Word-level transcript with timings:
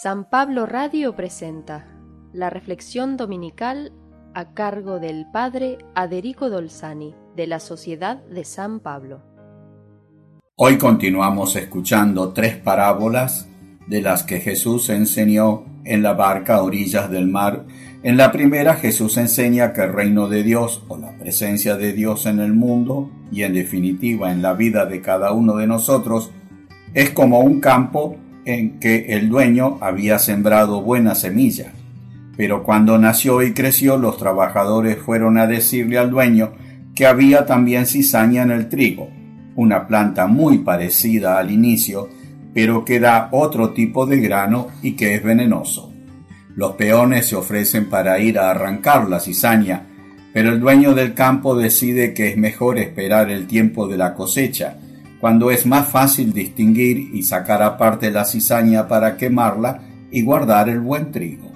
San 0.00 0.24
Pablo 0.24 0.64
Radio 0.64 1.14
presenta 1.14 1.86
la 2.32 2.48
reflexión 2.48 3.18
dominical 3.18 3.92
a 4.32 4.54
cargo 4.54 4.98
del 4.98 5.26
Padre 5.30 5.76
Aderico 5.94 6.48
Dolzani 6.48 7.14
de 7.36 7.46
la 7.46 7.60
Sociedad 7.60 8.24
de 8.24 8.44
San 8.44 8.80
Pablo. 8.80 9.20
Hoy 10.56 10.78
continuamos 10.78 11.56
escuchando 11.56 12.32
tres 12.32 12.56
parábolas 12.56 13.50
de 13.86 14.00
las 14.00 14.22
que 14.22 14.40
Jesús 14.40 14.88
enseñó 14.88 15.66
en 15.84 16.02
la 16.02 16.14
barca 16.14 16.56
a 16.56 16.62
orillas 16.62 17.10
del 17.10 17.28
mar. 17.28 17.66
En 18.02 18.16
la 18.16 18.32
primera 18.32 18.76
Jesús 18.76 19.18
enseña 19.18 19.74
que 19.74 19.82
el 19.82 19.92
reino 19.92 20.26
de 20.26 20.42
Dios 20.42 20.82
o 20.88 20.96
la 20.96 21.18
presencia 21.18 21.76
de 21.76 21.92
Dios 21.92 22.24
en 22.24 22.40
el 22.40 22.54
mundo 22.54 23.10
y 23.30 23.42
en 23.42 23.52
definitiva 23.52 24.32
en 24.32 24.40
la 24.40 24.54
vida 24.54 24.86
de 24.86 25.02
cada 25.02 25.32
uno 25.32 25.56
de 25.56 25.66
nosotros 25.66 26.30
es 26.94 27.10
como 27.10 27.40
un 27.40 27.60
campo 27.60 28.16
en 28.44 28.80
que 28.80 29.14
el 29.14 29.28
dueño 29.28 29.78
había 29.80 30.18
sembrado 30.18 30.82
buena 30.82 31.14
semilla. 31.14 31.72
Pero 32.36 32.62
cuando 32.62 32.98
nació 32.98 33.42
y 33.42 33.52
creció, 33.52 33.96
los 33.96 34.16
trabajadores 34.16 34.98
fueron 34.98 35.38
a 35.38 35.46
decirle 35.46 35.98
al 35.98 36.10
dueño 36.10 36.52
que 36.94 37.06
había 37.06 37.46
también 37.46 37.86
cizaña 37.86 38.42
en 38.42 38.50
el 38.50 38.68
trigo, 38.68 39.08
una 39.56 39.86
planta 39.86 40.26
muy 40.26 40.58
parecida 40.58 41.38
al 41.38 41.50
inicio, 41.50 42.08
pero 42.54 42.84
que 42.84 43.00
da 43.00 43.28
otro 43.32 43.70
tipo 43.70 44.06
de 44.06 44.20
grano 44.20 44.68
y 44.82 44.92
que 44.92 45.14
es 45.14 45.22
venenoso. 45.22 45.92
Los 46.54 46.72
peones 46.72 47.26
se 47.26 47.36
ofrecen 47.36 47.88
para 47.88 48.18
ir 48.18 48.38
a 48.38 48.50
arrancar 48.50 49.08
la 49.08 49.20
cizaña, 49.20 49.86
pero 50.34 50.50
el 50.50 50.60
dueño 50.60 50.94
del 50.94 51.14
campo 51.14 51.56
decide 51.56 52.12
que 52.12 52.28
es 52.28 52.36
mejor 52.36 52.78
esperar 52.78 53.30
el 53.30 53.46
tiempo 53.46 53.88
de 53.88 53.96
la 53.96 54.14
cosecha, 54.14 54.76
cuando 55.22 55.52
es 55.52 55.66
más 55.66 55.86
fácil 55.86 56.32
distinguir 56.32 57.14
y 57.14 57.22
sacar 57.22 57.62
aparte 57.62 58.10
la 58.10 58.24
cizaña 58.24 58.88
para 58.88 59.16
quemarla 59.16 59.80
y 60.10 60.22
guardar 60.22 60.68
el 60.68 60.80
buen 60.80 61.12
trigo. 61.12 61.48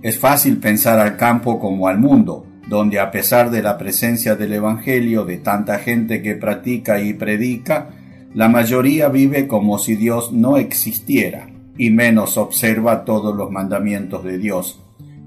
Es 0.00 0.18
fácil 0.18 0.56
pensar 0.56 0.98
al 0.98 1.18
campo 1.18 1.60
como 1.60 1.86
al 1.86 1.98
mundo, 1.98 2.46
donde 2.66 2.98
a 2.98 3.10
pesar 3.10 3.50
de 3.50 3.60
la 3.60 3.76
presencia 3.76 4.36
del 4.36 4.54
Evangelio 4.54 5.26
de 5.26 5.36
tanta 5.36 5.80
gente 5.80 6.22
que 6.22 6.34
practica 6.34 6.98
y 6.98 7.12
predica, 7.12 7.90
la 8.32 8.48
mayoría 8.48 9.10
vive 9.10 9.46
como 9.46 9.76
si 9.76 9.96
Dios 9.96 10.32
no 10.32 10.56
existiera 10.56 11.50
y 11.76 11.90
menos 11.90 12.38
observa 12.38 13.04
todos 13.04 13.36
los 13.36 13.50
mandamientos 13.50 14.24
de 14.24 14.38
Dios. 14.38 14.80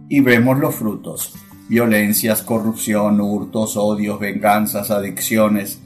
Y 0.10 0.22
vemos 0.22 0.58
los 0.58 0.74
frutos, 0.74 1.36
violencias, 1.70 2.42
corrupción, 2.42 3.22
hurtos, 3.22 3.78
odios, 3.78 4.20
venganzas, 4.20 4.90
adicciones, 4.90 5.80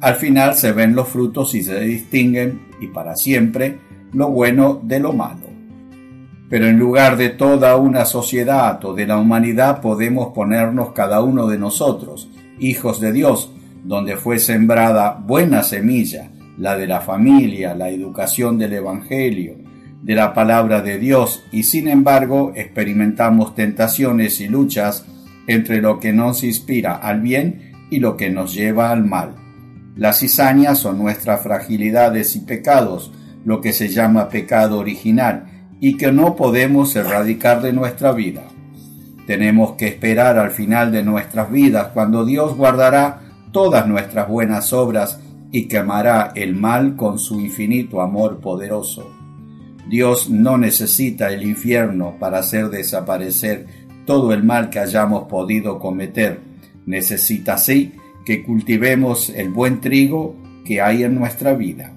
al 0.00 0.14
final 0.14 0.54
se 0.54 0.72
ven 0.72 0.94
los 0.94 1.08
frutos 1.08 1.54
y 1.54 1.62
se 1.62 1.80
distinguen, 1.80 2.68
y 2.80 2.86
para 2.88 3.16
siempre, 3.16 3.78
lo 4.12 4.30
bueno 4.30 4.80
de 4.82 5.00
lo 5.00 5.12
malo. 5.12 5.48
Pero 6.48 6.66
en 6.66 6.78
lugar 6.78 7.16
de 7.16 7.30
toda 7.30 7.76
una 7.76 8.04
sociedad 8.04 8.82
o 8.84 8.94
de 8.94 9.06
la 9.06 9.18
humanidad 9.18 9.80
podemos 9.80 10.28
ponernos 10.34 10.92
cada 10.92 11.20
uno 11.22 11.46
de 11.48 11.58
nosotros, 11.58 12.30
hijos 12.58 13.00
de 13.00 13.12
Dios, 13.12 13.52
donde 13.84 14.16
fue 14.16 14.38
sembrada 14.38 15.12
buena 15.12 15.62
semilla, 15.62 16.30
la 16.56 16.76
de 16.76 16.86
la 16.86 17.00
familia, 17.00 17.74
la 17.74 17.90
educación 17.90 18.56
del 18.56 18.74
Evangelio, 18.74 19.56
de 20.02 20.14
la 20.14 20.32
palabra 20.32 20.80
de 20.80 20.98
Dios, 20.98 21.44
y 21.52 21.64
sin 21.64 21.88
embargo 21.88 22.52
experimentamos 22.54 23.54
tentaciones 23.54 24.40
y 24.40 24.48
luchas 24.48 25.04
entre 25.48 25.80
lo 25.82 25.98
que 25.98 26.12
nos 26.12 26.44
inspira 26.44 26.94
al 26.94 27.20
bien 27.20 27.72
y 27.90 27.98
lo 27.98 28.16
que 28.16 28.30
nos 28.30 28.54
lleva 28.54 28.90
al 28.90 29.04
mal. 29.04 29.47
Las 29.98 30.20
cizañas 30.20 30.78
son 30.78 30.96
nuestras 30.96 31.42
fragilidades 31.42 32.36
y 32.36 32.40
pecados, 32.40 33.10
lo 33.44 33.60
que 33.60 33.72
se 33.72 33.88
llama 33.88 34.28
pecado 34.28 34.78
original, 34.78 35.66
y 35.80 35.96
que 35.96 36.12
no 36.12 36.36
podemos 36.36 36.94
erradicar 36.94 37.60
de 37.62 37.72
nuestra 37.72 38.12
vida. 38.12 38.44
Tenemos 39.26 39.72
que 39.72 39.88
esperar 39.88 40.38
al 40.38 40.52
final 40.52 40.92
de 40.92 41.02
nuestras 41.02 41.50
vidas, 41.50 41.88
cuando 41.92 42.24
Dios 42.24 42.56
guardará 42.56 43.22
todas 43.50 43.88
nuestras 43.88 44.28
buenas 44.28 44.72
obras 44.72 45.18
y 45.50 45.66
quemará 45.66 46.30
el 46.36 46.54
mal 46.54 46.94
con 46.94 47.18
su 47.18 47.40
infinito 47.40 48.00
amor 48.00 48.38
poderoso. 48.38 49.10
Dios 49.88 50.30
no 50.30 50.58
necesita 50.58 51.32
el 51.32 51.42
infierno 51.42 52.14
para 52.20 52.38
hacer 52.38 52.68
desaparecer 52.70 53.66
todo 54.06 54.32
el 54.32 54.44
mal 54.44 54.70
que 54.70 54.78
hayamos 54.78 55.24
podido 55.24 55.80
cometer. 55.80 56.40
Necesita 56.86 57.58
sí 57.58 57.94
que 58.28 58.42
cultivemos 58.42 59.30
el 59.30 59.48
buen 59.48 59.80
trigo 59.80 60.36
que 60.66 60.82
hay 60.82 61.02
en 61.02 61.14
nuestra 61.14 61.54
vida. 61.54 61.94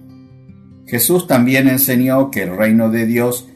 Jesús 0.87 1.27
también 1.27 1.67
enseñó 1.67 2.31
que 2.31 2.43
el 2.43 2.55
reino 2.55 2.89
de 2.89 3.05
Dios 3.05 3.49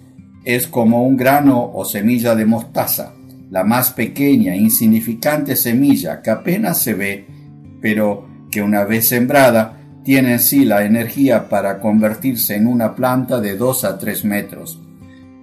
es 0.44 0.68
como 0.68 1.08
un 1.08 1.16
grano 1.16 1.72
o 1.74 1.86
semilla 1.86 2.36
de 2.36 2.44
mostaza, 2.44 3.14
la 3.50 3.64
más 3.64 3.92
pequeña, 3.92 4.58
insignificante 4.58 5.56
semilla 5.56 6.22
que 6.22 6.32
apenas 6.32 6.82
se 6.82 6.96
ve, 6.96 7.26
pero 7.82 8.28
que 8.52 8.62
una 8.62 8.84
vez 8.84 9.08
sembrada 9.08 9.78
tiene 10.04 10.34
en 10.34 10.40
sí 10.40 10.66
la 10.66 10.84
energía 10.84 11.48
para 11.48 11.80
convertirse 11.80 12.56
en 12.56 12.68
una 12.68 12.94
planta 12.94 13.40
de 13.40 13.56
dos 13.56 13.86
a 13.86 13.98
tres 13.98 14.26
metros. 14.26 14.82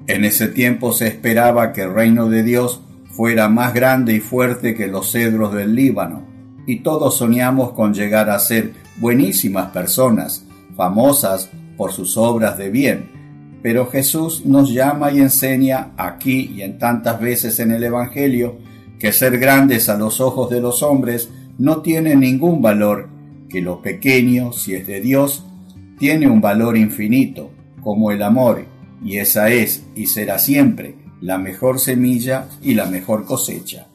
En 0.06 0.26
ese 0.26 0.48
tiempo 0.48 0.92
se 0.92 1.06
esperaba 1.06 1.72
que 1.72 1.81
el 1.81 1.94
reino 1.94 2.28
de 2.28 2.42
Dios 2.42 2.82
fuera 3.09 3.48
más 3.48 3.72
grande 3.72 4.12
y 4.12 4.21
fuerte 4.21 4.75
que 4.75 4.87
los 4.87 5.12
cedros 5.12 5.54
del 5.54 5.75
Líbano, 5.75 6.31
y 6.67 6.81
todos 6.81 7.17
soñamos 7.17 7.73
con 7.73 7.95
llegar 7.95 8.31
a 8.31 8.39
ser 8.39 8.73
buenísimas 8.99 9.71
personas, 9.71 10.45
famosas 10.77 11.50
por 11.77 11.93
sus 11.93 12.17
obras 12.17 12.59
de 12.59 12.71
bien. 12.71 13.11
Pero 13.62 13.87
Jesús 13.87 14.45
nos 14.45 14.72
llama 14.72 15.12
y 15.12 15.21
enseña 15.21 15.93
aquí 15.97 16.53
y 16.55 16.62
en 16.62 16.78
tantas 16.78 17.21
veces 17.21 17.61
en 17.61 17.71
el 17.71 17.84
Evangelio 17.84 18.59
que 18.99 19.12
ser 19.12 19.39
grandes 19.39 19.89
a 19.89 19.97
los 19.97 20.21
ojos 20.21 20.51
de 20.51 20.61
los 20.61 20.83
hombres 20.83 21.31
no 21.59 21.83
tiene 21.83 22.17
ningún 22.17 22.62
valor, 22.62 23.09
que 23.49 23.61
lo 23.61 23.83
pequeño, 23.83 24.53
si 24.53 24.75
es 24.75 24.87
de 24.87 25.01
Dios, 25.01 25.45
tiene 25.99 26.28
un 26.28 26.41
valor 26.41 26.77
infinito, 26.77 27.51
como 27.83 28.11
el 28.11 28.22
amor, 28.22 28.65
y 29.05 29.19
esa 29.19 29.51
es 29.51 29.84
y 29.95 30.06
será 30.06 30.39
siempre 30.39 30.97
la 31.21 31.39
mejor 31.39 31.78
semilla 31.78 32.47
y 32.62 32.75
la 32.75 32.87
mejor 32.87 33.25
cosecha. 33.25 33.87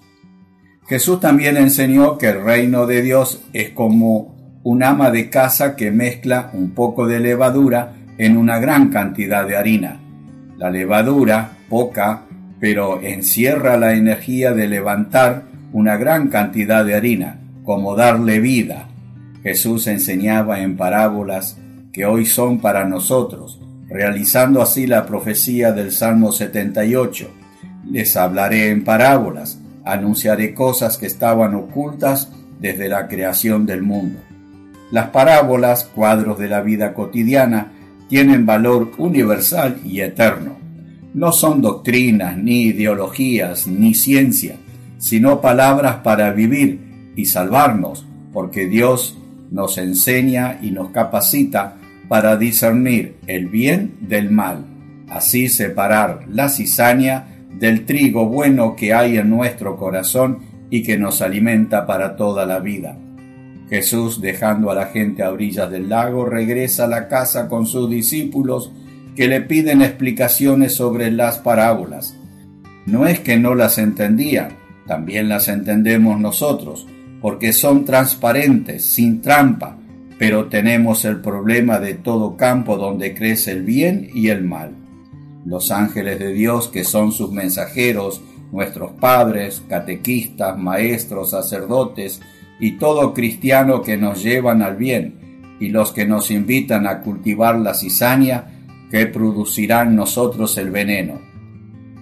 Jesús 0.88 1.20
también 1.20 1.58
enseñó 1.58 2.18
que 2.18 2.30
el 2.30 2.44
reino 2.44 2.86
de 2.86 3.02
Dios 3.02 3.44
es 3.52 3.72
como 3.72 4.60
un 4.64 4.84
ama 4.84 5.12
de 5.12 5.30
casa 5.30 5.76
que 5.76 5.92
mezcla 5.92 6.50
un 6.54 6.72
poco 6.72 7.08
de 7.08 7.20
levadura 7.20 7.94
en 8.18 8.38
una 8.38 8.58
gran 8.60 8.90
cantidad 8.90 9.46
de 9.46 9.58
harina. 9.58 10.00
La 10.58 10.70
levadura, 10.70 11.58
poca, 11.70 12.24
pero 12.62 13.02
encierra 13.02 13.78
la 13.78 13.96
energía 13.96 14.54
de 14.54 14.68
levantar 14.68 15.44
una 15.74 15.98
gran 15.98 16.30
cantidad 16.30 16.86
de 16.86 16.96
harina, 16.96 17.40
como 17.64 17.96
darle 17.96 18.40
vida. 18.40 18.88
Jesús 19.44 19.88
enseñaba 19.88 20.62
en 20.62 20.78
parábolas 20.78 21.58
que 21.92 22.06
hoy 22.06 22.26
son 22.26 22.60
para 22.60 22.86
nosotros, 22.86 23.62
realizando 23.90 24.62
así 24.62 24.88
la 24.88 25.06
profecía 25.06 25.74
del 25.74 25.92
Salmo 25.92 26.32
78. 26.32 27.30
Les 27.92 28.16
hablaré 28.16 28.70
en 28.70 28.86
parábolas 28.86 29.60
anunciaré 29.92 30.54
cosas 30.54 30.98
que 30.98 31.08
estaban 31.08 31.56
ocultas 31.56 32.32
desde 32.60 32.90
la 32.90 33.08
creación 33.08 33.66
del 33.66 33.84
mundo. 33.84 34.20
Las 34.92 35.10
parábolas, 35.10 35.84
cuadros 35.84 36.40
de 36.40 36.48
la 36.48 36.62
vida 36.62 36.94
cotidiana, 36.94 37.74
tienen 38.08 38.46
valor 38.46 38.92
universal 38.98 39.80
y 39.84 40.02
eterno. 40.02 40.58
No 41.14 41.32
son 41.32 41.62
doctrinas, 41.62 42.38
ni 42.38 42.64
ideologías, 42.64 43.68
ni 43.68 43.94
ciencia, 43.94 44.56
sino 44.98 45.42
palabras 45.42 45.98
para 45.98 46.32
vivir 46.32 47.12
y 47.16 47.26
salvarnos, 47.26 48.06
porque 48.32 48.68
Dios 48.68 49.18
nos 49.52 49.78
enseña 49.78 50.60
y 50.62 50.72
nos 50.72 50.92
capacita 50.92 51.76
para 52.08 52.38
discernir 52.38 53.18
el 53.28 53.48
bien 53.48 53.98
del 54.02 54.32
mal, 54.32 54.66
así 55.10 55.50
separar 55.50 56.26
la 56.30 56.50
cizaña 56.50 57.37
del 57.60 57.86
trigo 57.86 58.28
bueno 58.28 58.76
que 58.76 58.94
hay 58.94 59.18
en 59.18 59.30
nuestro 59.30 59.78
corazón 59.78 60.40
y 60.70 60.84
que 60.84 60.98
nos 60.98 61.22
alimenta 61.22 61.86
para 61.86 62.16
toda 62.16 62.46
la 62.46 62.60
vida. 62.60 62.98
Jesús, 63.70 64.22
dejando 64.22 64.70
a 64.70 64.76
la 64.76 64.88
gente 64.88 65.24
a 65.24 65.32
orillas 65.32 65.70
del 65.72 65.90
lago, 65.90 66.26
regresa 66.26 66.86
a 66.86 66.88
la 66.88 67.08
casa 67.08 67.50
con 67.50 67.66
sus 67.66 67.90
discípulos 67.90 68.72
que 69.16 69.28
le 69.28 69.42
piden 69.42 69.82
explicaciones 69.82 70.74
sobre 70.74 71.12
las 71.12 71.40
parábolas. 71.40 72.16
No 72.86 73.08
es 73.08 73.20
que 73.20 73.38
no 73.38 73.56
las 73.56 73.78
entendían, 73.78 74.50
también 74.86 75.28
las 75.28 75.48
entendemos 75.48 76.20
nosotros, 76.20 76.88
porque 77.22 77.52
son 77.52 77.84
transparentes, 77.84 78.86
sin 78.86 79.22
trampa, 79.22 79.78
pero 80.20 80.46
tenemos 80.46 81.04
el 81.04 81.20
problema 81.20 81.80
de 81.80 81.96
todo 81.96 82.38
campo 82.38 82.78
donde 82.78 83.14
crece 83.14 83.52
el 83.52 83.64
bien 83.64 84.10
y 84.14 84.30
el 84.30 84.44
mal 84.44 84.87
los 85.48 85.72
ángeles 85.72 86.20
de 86.20 86.34
Dios 86.34 86.68
que 86.68 86.84
son 86.84 87.14
sus 87.14 87.32
mensajeros, 87.32 88.22
nuestros 88.52 88.92
padres, 88.92 89.64
catequistas, 89.70 90.58
maestros, 90.58 91.30
sacerdotes 91.32 92.22
y 92.60 92.78
todo 92.78 93.14
cristiano 93.14 93.82
que 93.82 93.96
nos 93.96 94.22
llevan 94.22 94.62
al 94.62 94.76
bien 94.76 95.56
y 95.60 95.70
los 95.70 95.94
que 95.94 96.06
nos 96.06 96.32
invitan 96.32 96.86
a 96.86 97.02
cultivar 97.02 97.58
la 97.60 97.74
cizaña, 97.74 98.66
que 98.92 99.06
producirá 99.06 99.84
en 99.84 99.96
nosotros 99.96 100.58
el 100.58 100.70
veneno. 100.70 101.20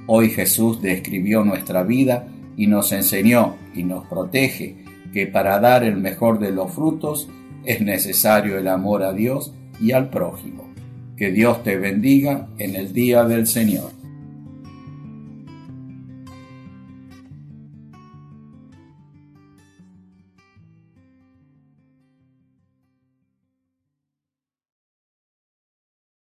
Hoy 0.07 0.30
Jesús 0.30 0.81
describió 0.81 1.44
nuestra 1.44 1.83
vida 1.83 2.27
y 2.57 2.68
nos 2.68 2.91
enseñó 2.91 3.56
y 3.75 3.83
nos 3.83 4.07
protege 4.07 4.75
que 5.13 5.27
para 5.27 5.59
dar 5.59 5.83
el 5.83 5.98
mejor 5.98 6.39
de 6.39 6.51
los 6.51 6.71
frutos 6.74 7.30
es 7.63 7.81
necesario 7.81 8.57
el 8.57 8.68
amor 8.68 9.03
a 9.03 9.13
Dios 9.13 9.53
y 9.80 9.91
al 9.91 10.09
prójimo. 10.09 10.75
Que 11.17 11.31
Dios 11.31 11.63
te 11.63 11.77
bendiga 11.77 12.47
en 12.57 12.75
el 12.75 12.94
día 12.94 13.23
del 13.23 13.47
Señor. 13.47 13.91